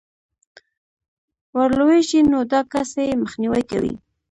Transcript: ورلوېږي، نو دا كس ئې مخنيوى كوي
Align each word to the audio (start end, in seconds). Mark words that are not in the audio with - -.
ورلوېږي، 1.57 2.19
نو 2.31 2.39
دا 2.51 2.59
كس 2.71 2.91
ئې 3.03 3.19
مخنيوى 3.23 3.61
كوي 3.71 3.93